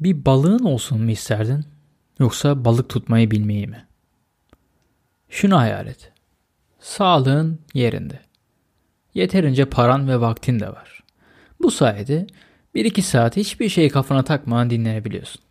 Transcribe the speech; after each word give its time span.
Bir 0.00 0.24
balığın 0.24 0.64
olsun 0.64 1.02
mu 1.02 1.10
isterdin? 1.10 1.64
Yoksa 2.18 2.64
balık 2.64 2.88
tutmayı 2.88 3.30
bilmeyi 3.30 3.66
mi? 3.66 3.86
Şunu 5.28 5.58
hayal 5.58 5.86
et. 5.86 6.12
Sağlığın 6.78 7.58
yerinde. 7.74 8.20
Yeterince 9.14 9.64
paran 9.64 10.08
ve 10.08 10.20
vaktin 10.20 10.60
de 10.60 10.68
var. 10.68 11.02
Bu 11.62 11.70
sayede 11.70 12.26
1-2 12.74 13.02
saat 13.02 13.36
hiçbir 13.36 13.68
şeyi 13.68 13.88
kafana 13.88 14.22
takmadan 14.22 14.70
dinlenebiliyorsun. 14.70 15.42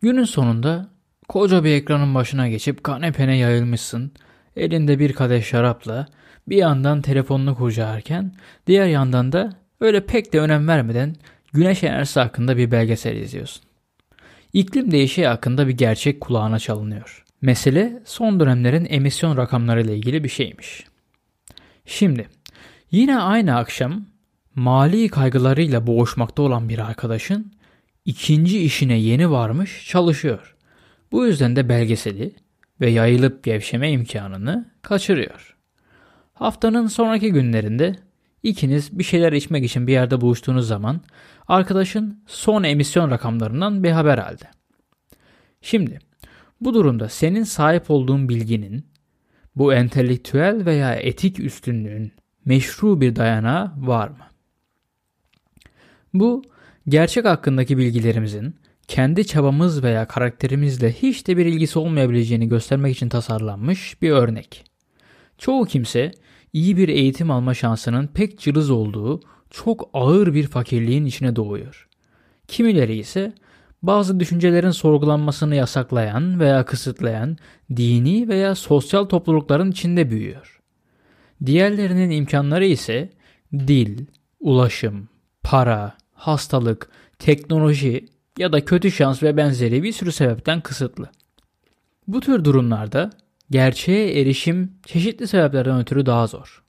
Günün 0.00 0.24
sonunda 0.24 0.88
koca 1.28 1.64
bir 1.64 1.70
ekranın 1.70 2.14
başına 2.14 2.48
geçip 2.48 2.84
kanepene 2.84 3.36
yayılmışsın. 3.36 4.12
Elinde 4.56 4.98
bir 4.98 5.12
kadeh 5.12 5.44
şarapla 5.44 6.06
bir 6.48 6.56
yandan 6.56 7.02
telefonunu 7.02 7.54
kurcalarken 7.56 8.32
diğer 8.66 8.86
yandan 8.86 9.32
da 9.32 9.52
öyle 9.80 10.06
pek 10.06 10.32
de 10.32 10.40
önem 10.40 10.68
vermeden 10.68 11.16
güneş 11.52 11.84
enerjisi 11.84 12.20
hakkında 12.20 12.56
bir 12.56 12.70
belgesel 12.70 13.16
izliyorsun. 13.16 13.65
İklim 14.56 14.90
değişiği 14.90 15.26
hakkında 15.26 15.68
bir 15.68 15.72
gerçek 15.72 16.20
kulağına 16.20 16.58
çalınıyor. 16.58 17.24
Mesele 17.40 18.02
son 18.04 18.40
dönemlerin 18.40 18.86
emisyon 18.90 19.36
rakamlarıyla 19.36 19.94
ilgili 19.94 20.24
bir 20.24 20.28
şeymiş. 20.28 20.84
Şimdi 21.86 22.28
yine 22.90 23.18
aynı 23.18 23.56
akşam 23.56 24.06
mali 24.54 25.08
kaygılarıyla 25.08 25.86
boğuşmakta 25.86 26.42
olan 26.42 26.68
bir 26.68 26.78
arkadaşın 26.78 27.52
ikinci 28.04 28.62
işine 28.62 28.94
yeni 28.98 29.30
varmış 29.30 29.86
çalışıyor. 29.88 30.56
Bu 31.12 31.26
yüzden 31.26 31.56
de 31.56 31.68
belgeseli 31.68 32.34
ve 32.80 32.90
yayılıp 32.90 33.44
gevşeme 33.44 33.90
imkanını 33.90 34.70
kaçırıyor. 34.82 35.56
Haftanın 36.34 36.86
sonraki 36.86 37.32
günlerinde 37.32 37.96
ikiniz 38.46 38.98
bir 38.98 39.04
şeyler 39.04 39.32
içmek 39.32 39.64
için 39.64 39.86
bir 39.86 39.92
yerde 39.92 40.20
buluştuğunuz 40.20 40.68
zaman 40.68 41.00
arkadaşın 41.48 42.22
son 42.26 42.62
emisyon 42.62 43.10
rakamlarından 43.10 43.84
bir 43.84 43.90
haber 43.90 44.18
aldı. 44.18 44.44
Şimdi 45.60 45.98
bu 46.60 46.74
durumda 46.74 47.08
senin 47.08 47.42
sahip 47.42 47.90
olduğun 47.90 48.28
bilginin 48.28 48.86
bu 49.56 49.74
entelektüel 49.74 50.66
veya 50.66 50.94
etik 50.94 51.40
üstünlüğün 51.40 52.12
meşru 52.44 53.00
bir 53.00 53.16
dayanağı 53.16 53.72
var 53.76 54.08
mı? 54.08 54.26
Bu 56.14 56.42
gerçek 56.88 57.24
hakkındaki 57.24 57.78
bilgilerimizin 57.78 58.56
kendi 58.88 59.26
çabamız 59.26 59.82
veya 59.82 60.08
karakterimizle 60.08 60.92
hiç 60.92 61.26
de 61.26 61.36
bir 61.36 61.46
ilgisi 61.46 61.78
olmayabileceğini 61.78 62.48
göstermek 62.48 62.96
için 62.96 63.08
tasarlanmış 63.08 64.02
bir 64.02 64.10
örnek. 64.10 64.64
Çoğu 65.38 65.64
kimse 65.64 66.12
iyi 66.56 66.76
bir 66.76 66.88
eğitim 66.88 67.30
alma 67.30 67.54
şansının 67.54 68.06
pek 68.06 68.38
cılız 68.38 68.70
olduğu 68.70 69.20
çok 69.50 69.90
ağır 69.92 70.34
bir 70.34 70.46
fakirliğin 70.46 71.04
içine 71.04 71.36
doğuyor. 71.36 71.88
Kimileri 72.48 72.96
ise 72.96 73.32
bazı 73.82 74.20
düşüncelerin 74.20 74.70
sorgulanmasını 74.70 75.54
yasaklayan 75.54 76.40
veya 76.40 76.64
kısıtlayan 76.64 77.36
dini 77.76 78.28
veya 78.28 78.54
sosyal 78.54 79.04
toplulukların 79.04 79.70
içinde 79.70 80.10
büyüyor. 80.10 80.60
Diğerlerinin 81.46 82.10
imkanları 82.10 82.66
ise 82.66 83.10
dil, 83.52 84.06
ulaşım, 84.40 85.08
para, 85.42 85.96
hastalık, 86.14 86.88
teknoloji 87.18 88.06
ya 88.38 88.52
da 88.52 88.64
kötü 88.64 88.90
şans 88.92 89.22
ve 89.22 89.36
benzeri 89.36 89.82
bir 89.82 89.92
sürü 89.92 90.12
sebepten 90.12 90.60
kısıtlı. 90.60 91.10
Bu 92.08 92.20
tür 92.20 92.44
durumlarda 92.44 93.10
gerçeğe 93.50 94.20
erişim 94.20 94.72
çeşitli 94.86 95.26
sebeplerden 95.28 95.80
ötürü 95.80 96.06
daha 96.06 96.26
zor. 96.26 96.62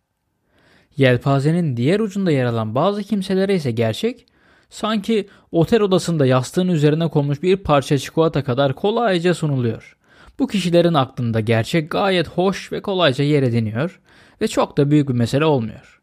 Yelpazenin 0.98 1.78
diğer 1.78 2.00
ucunda 2.00 2.32
yer 2.32 2.46
alan 2.46 2.76
bazı 2.76 3.04
kimselere 3.04 3.56
ise 3.56 3.72
gerçek 3.72 4.26
sanki 4.70 5.28
otel 5.52 5.82
odasında 5.82 6.26
yastığın 6.26 6.68
üzerine 6.68 7.08
konmuş 7.08 7.44
bir 7.44 7.58
parça 7.58 7.98
çikolata 7.98 8.44
kadar 8.44 8.76
kolayca 8.76 9.34
sunuluyor. 9.34 9.98
Bu 10.40 10.48
kişilerin 10.48 10.94
aklında 10.94 11.40
gerçek 11.40 11.92
gayet 11.92 12.28
hoş 12.28 12.72
ve 12.72 12.82
kolayca 12.82 13.24
yer 13.24 13.44
ediniyor 13.44 14.00
ve 14.42 14.48
çok 14.48 14.78
da 14.78 14.92
büyük 14.92 15.10
bir 15.10 15.14
mesele 15.14 15.46
olmuyor. 15.46 16.02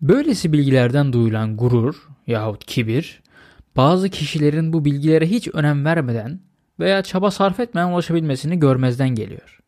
Böylesi 0.00 0.52
bilgilerden 0.52 1.12
duyulan 1.12 1.56
gurur 1.56 2.08
yahut 2.26 2.64
kibir 2.64 3.22
bazı 3.76 4.08
kişilerin 4.08 4.72
bu 4.72 4.84
bilgilere 4.84 5.26
hiç 5.26 5.48
önem 5.52 5.84
vermeden 5.84 6.40
veya 6.80 7.02
çaba 7.02 7.30
sarf 7.30 7.60
etmeden 7.60 7.88
ulaşabilmesini 7.88 8.58
görmezden 8.58 9.08
geliyor. 9.08 9.60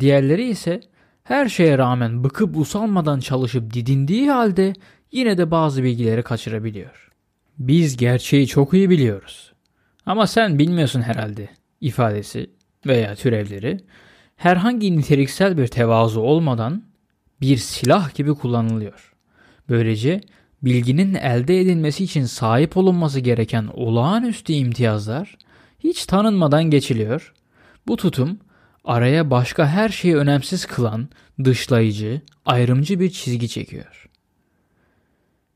Diğerleri 0.00 0.48
ise 0.48 0.80
her 1.24 1.48
şeye 1.48 1.78
rağmen 1.78 2.24
bıkıp 2.24 2.56
usalmadan 2.56 3.20
çalışıp 3.20 3.74
didindiği 3.74 4.30
halde 4.30 4.72
yine 5.12 5.38
de 5.38 5.50
bazı 5.50 5.82
bilgileri 5.84 6.22
kaçırabiliyor. 6.22 7.10
Biz 7.58 7.96
gerçeği 7.96 8.46
çok 8.46 8.74
iyi 8.74 8.90
biliyoruz. 8.90 9.52
Ama 10.06 10.26
sen 10.26 10.58
bilmiyorsun 10.58 11.02
herhalde 11.02 11.48
ifadesi 11.80 12.50
veya 12.86 13.14
türevleri 13.14 13.80
herhangi 14.36 14.96
niteliksel 14.96 15.58
bir 15.58 15.66
tevazu 15.66 16.20
olmadan 16.20 16.82
bir 17.40 17.56
silah 17.56 18.14
gibi 18.14 18.34
kullanılıyor. 18.34 19.12
Böylece 19.68 20.20
bilginin 20.62 21.14
elde 21.14 21.60
edilmesi 21.60 22.04
için 22.04 22.24
sahip 22.24 22.76
olunması 22.76 23.20
gereken 23.20 23.68
olağanüstü 23.74 24.52
imtiyazlar 24.52 25.36
hiç 25.78 26.06
tanınmadan 26.06 26.64
geçiliyor. 26.64 27.34
Bu 27.86 27.96
tutum 27.96 28.38
araya 28.88 29.30
başka 29.30 29.66
her 29.66 29.88
şeyi 29.88 30.16
önemsiz 30.16 30.66
kılan 30.66 31.08
dışlayıcı, 31.44 32.20
ayrımcı 32.46 33.00
bir 33.00 33.10
çizgi 33.10 33.48
çekiyor. 33.48 34.08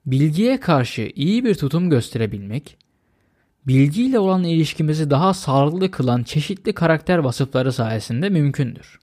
Bilgiye 0.06 0.60
karşı 0.60 1.12
iyi 1.14 1.44
bir 1.44 1.54
tutum 1.54 1.90
gösterebilmek, 1.90 2.76
bilgiyle 3.66 4.18
olan 4.18 4.44
ilişkimizi 4.44 5.10
daha 5.10 5.34
sağlıklı 5.34 5.90
kılan 5.90 6.22
çeşitli 6.22 6.72
karakter 6.72 7.18
vasıfları 7.18 7.72
sayesinde 7.72 8.28
mümkündür. 8.28 8.98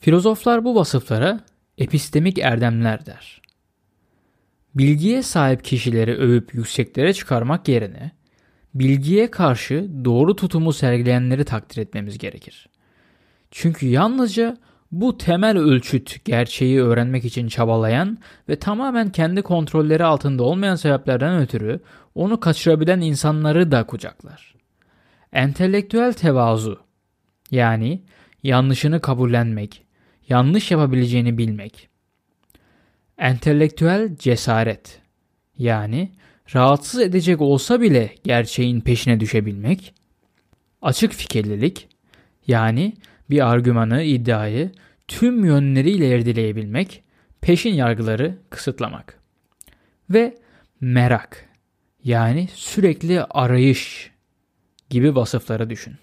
Filozoflar 0.00 0.64
bu 0.64 0.74
vasıflara 0.74 1.40
epistemik 1.78 2.38
erdemler 2.38 3.06
der. 3.06 3.42
Bilgiye 4.74 5.22
sahip 5.22 5.64
kişileri 5.64 6.16
övüp 6.16 6.54
yükseklere 6.54 7.14
çıkarmak 7.14 7.68
yerine 7.68 8.10
bilgiye 8.74 9.30
karşı 9.30 9.90
doğru 10.04 10.36
tutumu 10.36 10.72
sergileyenleri 10.72 11.44
takdir 11.44 11.82
etmemiz 11.82 12.18
gerekir. 12.18 12.69
Çünkü 13.50 13.86
yalnızca 13.86 14.56
bu 14.92 15.18
temel 15.18 15.58
ölçüt 15.58 16.24
gerçeği 16.24 16.80
öğrenmek 16.82 17.24
için 17.24 17.48
çabalayan 17.48 18.18
ve 18.48 18.56
tamamen 18.56 19.12
kendi 19.12 19.42
kontrolleri 19.42 20.04
altında 20.04 20.42
olmayan 20.42 20.76
sebeplerden 20.76 21.42
ötürü 21.42 21.80
onu 22.14 22.40
kaçırabilen 22.40 23.00
insanları 23.00 23.70
da 23.70 23.86
kucaklar. 23.86 24.54
Entelektüel 25.32 26.12
tevazu 26.12 26.80
yani 27.50 28.02
yanlışını 28.42 29.00
kabullenmek, 29.00 29.86
yanlış 30.28 30.70
yapabileceğini 30.70 31.38
bilmek. 31.38 31.88
Entelektüel 33.18 34.16
cesaret 34.16 35.00
yani 35.58 36.12
rahatsız 36.54 37.00
edecek 37.00 37.40
olsa 37.40 37.80
bile 37.80 38.14
gerçeğin 38.24 38.80
peşine 38.80 39.20
düşebilmek. 39.20 39.94
Açık 40.82 41.12
fikirlilik 41.12 41.88
yani 42.46 42.94
bir 43.30 43.50
argümanı, 43.50 44.02
iddiayı 44.02 44.72
tüm 45.08 45.44
yönleriyle 45.44 46.18
irdeleyebilmek, 46.18 47.02
peşin 47.40 47.74
yargıları 47.74 48.38
kısıtlamak. 48.50 49.18
Ve 50.10 50.38
merak 50.80 51.48
yani 52.04 52.48
sürekli 52.54 53.22
arayış 53.24 54.10
gibi 54.90 55.16
vasıfları 55.16 55.70
düşün. 55.70 55.94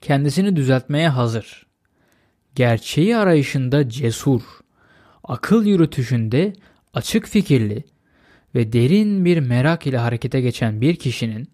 Kendisini 0.00 0.56
düzeltmeye 0.56 1.08
hazır. 1.08 1.66
Gerçeği 2.54 3.16
arayışında 3.16 3.88
cesur, 3.88 4.42
akıl 5.24 5.66
yürütüşünde 5.66 6.52
açık 6.94 7.26
fikirli 7.26 7.84
ve 8.54 8.72
derin 8.72 9.24
bir 9.24 9.38
merak 9.38 9.86
ile 9.86 9.98
harekete 9.98 10.40
geçen 10.40 10.80
bir 10.80 10.96
kişinin 10.96 11.48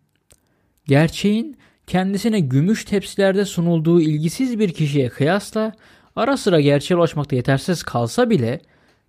gerçeğin 0.86 1.56
kendisine 1.86 2.40
gümüş 2.40 2.84
tepsilerde 2.84 3.44
sunulduğu 3.44 4.00
ilgisiz 4.00 4.58
bir 4.58 4.72
kişiye 4.72 5.08
kıyasla 5.08 5.72
ara 6.16 6.36
sıra 6.36 6.60
gerçeğe 6.60 6.96
ulaşmakta 6.96 7.36
yetersiz 7.36 7.82
kalsa 7.82 8.30
bile 8.30 8.60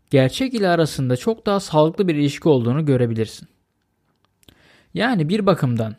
gerçek 0.09 0.53
ile 0.53 0.67
arasında 0.67 1.17
çok 1.17 1.45
daha 1.45 1.59
sağlıklı 1.59 2.07
bir 2.07 2.15
ilişki 2.15 2.49
olduğunu 2.49 2.85
görebilirsin. 2.85 3.47
Yani 4.93 5.29
bir 5.29 5.45
bakımdan 5.45 5.95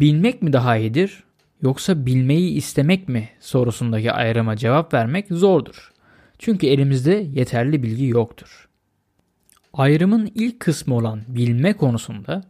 bilmek 0.00 0.42
mi 0.42 0.52
daha 0.52 0.76
iyidir 0.76 1.24
yoksa 1.62 2.06
bilmeyi 2.06 2.50
istemek 2.50 3.08
mi 3.08 3.28
sorusundaki 3.40 4.12
ayrıma 4.12 4.56
cevap 4.56 4.94
vermek 4.94 5.26
zordur. 5.30 5.92
Çünkü 6.38 6.66
elimizde 6.66 7.26
yeterli 7.32 7.82
bilgi 7.82 8.06
yoktur. 8.06 8.68
Ayrımın 9.72 10.30
ilk 10.34 10.60
kısmı 10.60 10.94
olan 10.94 11.22
bilme 11.28 11.72
konusunda 11.72 12.42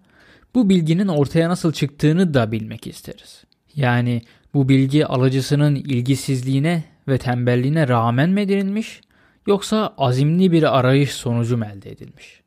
bu 0.54 0.68
bilginin 0.68 1.08
ortaya 1.08 1.48
nasıl 1.48 1.72
çıktığını 1.72 2.34
da 2.34 2.52
bilmek 2.52 2.86
isteriz. 2.86 3.44
Yani 3.76 4.22
bu 4.54 4.68
bilgi 4.68 5.06
alıcısının 5.06 5.74
ilgisizliğine 5.74 6.84
ve 7.08 7.18
tembelliğine 7.18 7.88
rağmen 7.88 8.30
mi 8.30 8.40
edinilmiş 8.40 9.00
yoksa 9.46 9.94
azimli 9.98 10.52
bir 10.52 10.78
arayış 10.78 11.10
sonucu 11.10 11.56
mu 11.56 11.64
elde 11.64 11.90
edilmiş? 11.90 12.40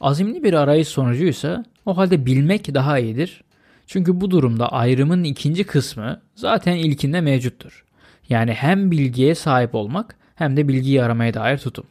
Azimli 0.00 0.44
bir 0.44 0.52
arayış 0.52 0.88
sonucuysa 0.88 1.64
o 1.86 1.96
halde 1.96 2.26
bilmek 2.26 2.74
daha 2.74 2.98
iyidir. 2.98 3.44
Çünkü 3.86 4.20
bu 4.20 4.30
durumda 4.30 4.72
ayrımın 4.72 5.24
ikinci 5.24 5.64
kısmı 5.64 6.20
zaten 6.34 6.76
ilkinde 6.76 7.20
mevcuttur. 7.20 7.84
Yani 8.28 8.52
hem 8.52 8.90
bilgiye 8.90 9.34
sahip 9.34 9.74
olmak 9.74 10.16
hem 10.34 10.56
de 10.56 10.68
bilgiyi 10.68 11.02
aramaya 11.02 11.34
dair 11.34 11.58
tutum. 11.58 11.86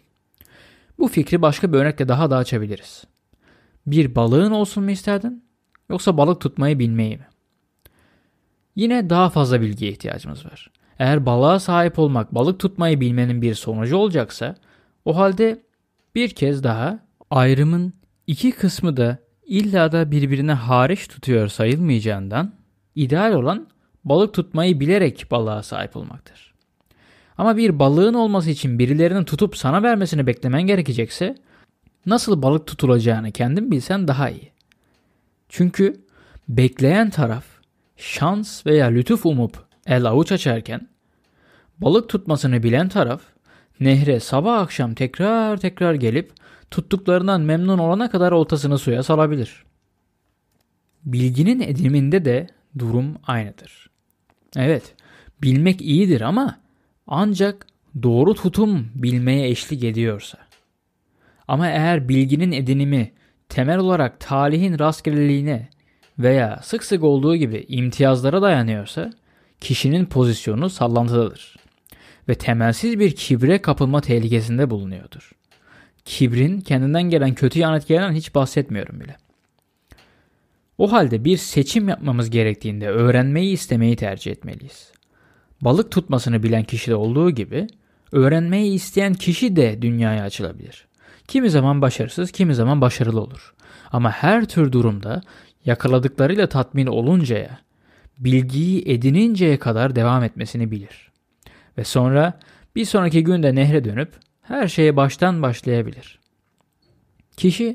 Bu 0.99 1.07
fikri 1.07 1.41
başka 1.41 1.73
bir 1.73 1.77
örnekle 1.77 2.07
daha 2.07 2.29
da 2.29 2.37
açabiliriz. 2.37 3.03
Bir 3.87 4.15
balığın 4.15 4.51
olsun 4.51 4.83
mu 4.83 4.91
isterdin? 4.91 5.43
Yoksa 5.89 6.17
balık 6.17 6.41
tutmayı 6.41 6.79
bilmeyi 6.79 7.17
mi? 7.17 7.27
Yine 8.77 9.09
daha 9.09 9.29
fazla 9.29 9.61
bilgiye 9.61 9.91
ihtiyacımız 9.91 10.45
var. 10.45 10.71
Eğer 10.99 11.25
balığa 11.25 11.59
sahip 11.59 11.99
olmak 11.99 12.35
balık 12.35 12.59
tutmayı 12.59 13.01
bilmenin 13.01 13.41
bir 13.41 13.53
sonucu 13.55 13.97
olacaksa 13.97 14.55
o 15.05 15.17
halde 15.17 15.63
bir 16.15 16.29
kez 16.29 16.63
daha 16.63 16.99
ayrımın 17.31 17.93
iki 18.27 18.51
kısmı 18.51 18.97
da 18.97 19.17
illa 19.45 19.91
da 19.91 20.11
birbirine 20.11 20.53
hariç 20.53 21.07
tutuyor 21.07 21.47
sayılmayacağından 21.47 22.53
ideal 22.95 23.33
olan 23.33 23.67
balık 24.05 24.33
tutmayı 24.33 24.79
bilerek 24.79 25.27
balığa 25.31 25.63
sahip 25.63 25.97
olmaktır. 25.97 26.53
Ama 27.37 27.57
bir 27.57 27.79
balığın 27.79 28.13
olması 28.13 28.49
için 28.49 28.79
birilerinin 28.79 29.23
tutup 29.23 29.57
sana 29.57 29.83
vermesini 29.83 30.27
beklemen 30.27 30.61
gerekecekse 30.61 31.35
nasıl 32.05 32.41
balık 32.41 32.67
tutulacağını 32.67 33.31
kendin 33.31 33.71
bilsen 33.71 34.07
daha 34.07 34.29
iyi. 34.29 34.51
Çünkü 35.49 36.01
bekleyen 36.49 37.09
taraf 37.09 37.56
şans 37.97 38.65
veya 38.65 38.87
lütuf 38.87 39.25
umup 39.25 39.65
el 39.85 40.05
avuç 40.05 40.31
açarken 40.31 40.87
balık 41.77 42.09
tutmasını 42.09 42.63
bilen 42.63 42.89
taraf 42.89 43.21
nehre 43.79 44.19
sabah 44.19 44.59
akşam 44.59 44.93
tekrar 44.93 45.57
tekrar 45.57 45.93
gelip 45.93 46.31
tuttuklarından 46.71 47.41
memnun 47.41 47.77
olana 47.77 48.09
kadar 48.09 48.31
oltasını 48.31 48.77
suya 48.77 49.03
salabilir. 49.03 49.63
Bilginin 51.05 51.59
ediminde 51.59 52.25
de 52.25 52.47
durum 52.79 53.15
aynıdır. 53.27 53.89
Evet, 54.55 54.95
bilmek 55.41 55.81
iyidir 55.81 56.21
ama 56.21 56.59
ancak 57.07 57.67
doğru 58.03 58.33
tutum 58.33 58.91
bilmeye 58.95 59.49
eşlik 59.49 59.83
ediyorsa. 59.83 60.37
Ama 61.47 61.67
eğer 61.67 62.09
bilginin 62.09 62.51
edinimi 62.51 63.11
temel 63.49 63.77
olarak 63.77 64.19
talihin 64.19 64.79
rastgeleliğine 64.79 65.69
veya 66.19 66.59
sık 66.63 66.83
sık 66.83 67.03
olduğu 67.03 67.35
gibi 67.35 67.65
imtiyazlara 67.67 68.41
dayanıyorsa 68.41 69.11
kişinin 69.61 70.05
pozisyonu 70.05 70.69
sallantıdadır 70.69 71.55
ve 72.29 72.35
temelsiz 72.35 72.99
bir 72.99 73.15
kibre 73.15 73.61
kapılma 73.61 74.01
tehlikesinde 74.01 74.69
bulunuyordur. 74.69 75.31
Kibrin 76.05 76.61
kendinden 76.61 77.03
gelen 77.03 77.33
kötü 77.33 77.59
yan 77.59 77.75
etkilerinden 77.75 78.13
hiç 78.13 78.35
bahsetmiyorum 78.35 78.99
bile. 78.99 79.15
O 80.77 80.91
halde 80.91 81.25
bir 81.25 81.37
seçim 81.37 81.89
yapmamız 81.89 82.29
gerektiğinde 82.29 82.89
öğrenmeyi 82.89 83.53
istemeyi 83.53 83.95
tercih 83.95 84.31
etmeliyiz. 84.31 84.91
Balık 85.61 85.91
tutmasını 85.91 86.43
bilen 86.43 86.63
kişide 86.63 86.95
olduğu 86.95 87.31
gibi 87.31 87.67
öğrenmeyi 88.11 88.73
isteyen 88.73 89.13
kişi 89.13 89.55
de 89.55 89.81
dünyaya 89.81 90.23
açılabilir. 90.23 90.87
Kimi 91.27 91.49
zaman 91.49 91.81
başarısız, 91.81 92.31
kimi 92.31 92.55
zaman 92.55 92.81
başarılı 92.81 93.21
olur. 93.21 93.53
Ama 93.91 94.11
her 94.11 94.45
tür 94.45 94.71
durumda 94.71 95.21
yakaladıklarıyla 95.67 96.49
tatmin 96.49 96.87
oluncaya, 96.87 97.59
bilgiyi 98.19 98.83
edininceye 98.89 99.59
kadar 99.59 99.95
devam 99.95 100.23
etmesini 100.23 100.71
bilir. 100.71 101.11
Ve 101.77 101.83
sonra 101.83 102.39
bir 102.75 102.85
sonraki 102.85 103.23
günde 103.23 103.55
nehre 103.55 103.83
dönüp 103.83 104.13
her 104.41 104.67
şeye 104.67 104.95
baştan 104.95 105.41
başlayabilir. 105.41 106.19
Kişi 107.37 107.73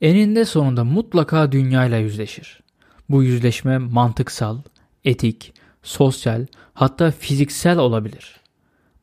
eninde 0.00 0.44
sonunda 0.44 0.84
mutlaka 0.84 1.52
dünyayla 1.52 1.98
yüzleşir. 1.98 2.60
Bu 3.08 3.22
yüzleşme 3.22 3.78
mantıksal, 3.78 4.58
etik, 5.04 5.54
sosyal 5.82 6.46
hatta 6.74 7.10
fiziksel 7.10 7.78
olabilir. 7.78 8.40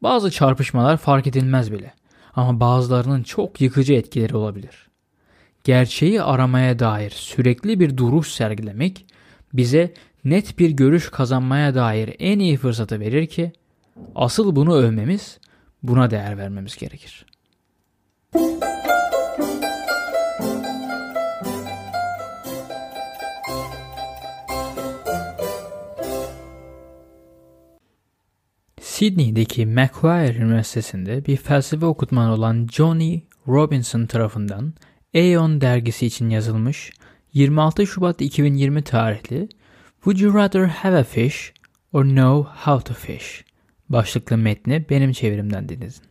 Bazı 0.03 0.31
çarpışmalar 0.31 0.97
fark 0.97 1.27
edilmez 1.27 1.71
bile 1.71 1.93
ama 2.35 2.59
bazılarının 2.59 3.23
çok 3.23 3.61
yıkıcı 3.61 3.93
etkileri 3.93 4.37
olabilir. 4.37 4.86
Gerçeği 5.67 6.21
aramaya 6.21 6.79
dair 6.79 7.09
sürekli 7.09 7.79
bir 7.79 7.97
duruş 7.97 8.31
sergilemek 8.31 9.05
bize 9.53 9.93
net 10.25 10.59
bir 10.59 10.69
görüş 10.69 11.09
kazanmaya 11.09 11.75
dair 11.75 12.15
en 12.19 12.39
iyi 12.39 12.57
fırsatı 12.57 12.99
verir 12.99 13.27
ki 13.27 13.51
asıl 14.15 14.55
bunu 14.55 14.75
övmemiz, 14.75 15.39
buna 15.83 16.11
değer 16.11 16.37
vermemiz 16.37 16.77
gerekir. 16.77 17.25
Sydney'deki 28.81 29.65
Macquarie 29.65 30.35
Üniversitesi'nde 30.35 31.25
bir 31.25 31.37
felsefe 31.37 31.85
okutmanı 31.85 32.33
olan 32.33 32.67
Johnny 32.71 33.21
Robinson 33.47 34.05
tarafından 34.05 34.73
Aeon 35.17 35.61
dergisi 35.61 36.05
için 36.05 36.29
yazılmış 36.29 36.91
26 37.33 37.87
Şubat 37.87 38.21
2020 38.21 38.81
tarihli 38.81 39.49
Would 39.95 40.19
you 40.19 40.33
rather 40.33 40.65
have 40.65 40.97
a 40.97 41.03
fish 41.03 41.53
or 41.93 42.03
know 42.03 42.51
how 42.71 42.93
to 42.93 42.99
fish 42.99 43.45
başlıklı 43.89 44.37
metni 44.37 44.85
benim 44.89 45.11
çevirimden 45.11 45.69
dinledin. 45.69 46.01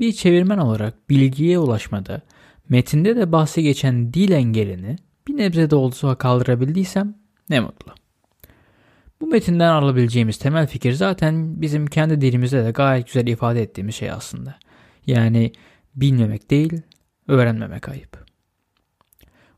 Bir 0.00 0.12
çevirmen 0.12 0.58
olarak 0.58 1.10
bilgiye 1.10 1.58
ulaşmada 1.58 2.20
metinde 2.68 3.16
de 3.16 3.32
bahsi 3.32 3.62
geçen 3.62 4.14
dil 4.14 4.30
engelini 4.30 4.96
bir 5.28 5.36
nebze 5.36 5.70
de 5.70 5.76
olsa 5.76 6.14
kaldırabildiysem 6.14 7.14
ne 7.50 7.60
mutlu. 7.60 7.92
Bu 9.20 9.26
metinden 9.26 9.70
alabileceğimiz 9.70 10.38
temel 10.38 10.66
fikir 10.66 10.92
zaten 10.92 11.62
bizim 11.62 11.86
kendi 11.86 12.20
dilimizde 12.20 12.64
de 12.64 12.70
gayet 12.70 13.06
güzel 13.06 13.26
ifade 13.26 13.62
ettiğimiz 13.62 13.94
şey 13.94 14.10
aslında. 14.10 14.58
Yani 15.06 15.52
bilmemek 15.94 16.50
değil, 16.50 16.82
öğrenmemek 17.30 17.88
ayıp. 17.88 18.24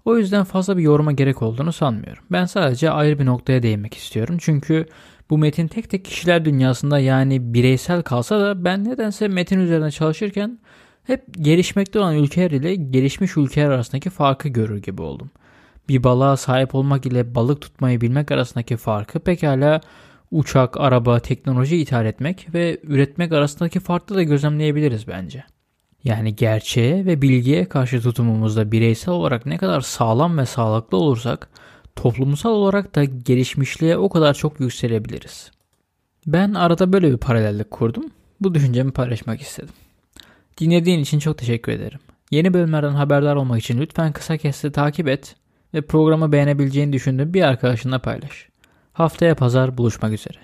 O 0.05 0.19
yüzden 0.19 0.45
fazla 0.45 0.77
bir 0.77 0.83
yoruma 0.83 1.13
gerek 1.13 1.43
olduğunu 1.43 1.73
sanmıyorum. 1.73 2.25
Ben 2.33 2.45
sadece 2.45 2.91
ayrı 2.91 3.19
bir 3.19 3.27
noktaya 3.27 3.63
değinmek 3.63 3.95
istiyorum. 3.95 4.37
Çünkü 4.41 4.87
bu 5.31 5.39
metin 5.39 5.69
tek 5.69 5.91
tek 5.91 6.05
kişiler 6.05 6.45
dünyasında 6.45 6.99
yani 6.99 7.55
bireysel 7.55 8.03
kalsa 8.03 8.41
da 8.41 8.65
ben 8.65 8.85
nedense 8.85 9.29
metin 9.29 9.61
üzerine 9.61 9.91
çalışırken 9.91 10.59
hep 11.05 11.25
gelişmekte 11.41 11.99
olan 11.99 12.17
ülkeler 12.17 12.51
ile 12.51 12.75
gelişmiş 12.75 13.37
ülkeler 13.37 13.71
arasındaki 13.71 14.11
farkı 14.11 14.49
görür 14.49 14.83
gibi 14.83 15.03
oldum 15.03 15.31
bir 15.89 16.05
balığa 16.05 16.37
sahip 16.37 16.75
olmak 16.75 17.07
ile 17.07 17.35
balık 17.35 17.61
tutmayı 17.61 18.01
bilmek 18.01 18.31
arasındaki 18.31 18.77
farkı 18.77 19.21
pekala 19.21 19.81
uçak, 20.31 20.81
araba, 20.81 21.21
teknoloji 21.21 21.77
ithal 21.77 22.07
etmek 22.07 22.55
ve 22.55 22.81
üretmek 22.83 23.33
arasındaki 23.33 23.81
farkı 23.81 24.15
da 24.15 24.23
gözlemleyebiliriz 24.23 25.09
bence. 25.09 25.45
Yani 26.05 26.37
gerçeğe 26.37 27.07
ve 27.07 27.23
bilgiye 27.23 27.69
karşı 27.69 28.03
tutumumuzda 28.03 28.73
bireysel 28.73 29.15
olarak 29.15 29.47
ne 29.47 29.59
kadar 29.59 29.81
sağlam 29.81 30.39
ve 30.39 30.47
sağlıklı 30.47 30.97
olursak 30.97 31.49
toplumsal 31.97 32.51
olarak 32.51 32.95
da 32.95 33.05
gelişmişliğe 33.05 33.97
o 33.97 34.09
kadar 34.09 34.35
çok 34.35 34.61
yükselebiliriz. 34.61 35.51
Ben 36.27 36.55
arada 36.55 36.93
böyle 36.93 37.13
bir 37.13 37.17
paralellik 37.17 37.71
kurdum. 37.71 38.05
Bu 38.41 38.55
düşüncemi 38.55 38.93
paylaşmak 38.93 39.41
istedim. 39.41 39.75
Dinlediğin 40.59 41.01
için 41.01 41.19
çok 41.19 41.39
teşekkür 41.39 41.73
ederim. 41.73 41.99
Yeni 42.31 42.55
bölümlerden 42.55 42.93
haberdar 42.93 43.37
olmak 43.37 43.61
için 43.61 43.81
lütfen 43.81 44.13
kısa 44.13 44.37
kesti 44.37 44.73
takip 44.73 45.09
et 45.09 45.37
ve 45.75 45.83
programı 45.83 46.33
beğenebileceğini 46.33 46.93
düşündüğün 46.93 47.35
bir 47.35 47.43
arkadaşınla 47.43 47.99
paylaş. 47.99 48.49
Haftaya 48.93 49.35
pazar 49.35 49.79
buluşmak 49.79 50.13
üzere. 50.13 50.39